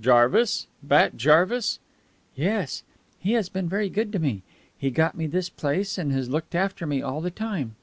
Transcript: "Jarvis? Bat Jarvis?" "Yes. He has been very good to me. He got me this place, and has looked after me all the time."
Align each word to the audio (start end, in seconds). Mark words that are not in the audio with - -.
"Jarvis? 0.00 0.66
Bat 0.82 1.16
Jarvis?" 1.16 1.78
"Yes. 2.34 2.82
He 3.20 3.34
has 3.34 3.48
been 3.48 3.68
very 3.68 3.88
good 3.88 4.10
to 4.14 4.18
me. 4.18 4.42
He 4.76 4.90
got 4.90 5.16
me 5.16 5.28
this 5.28 5.48
place, 5.48 5.96
and 5.96 6.10
has 6.10 6.28
looked 6.28 6.56
after 6.56 6.88
me 6.88 7.02
all 7.02 7.20
the 7.20 7.30
time." 7.30 7.76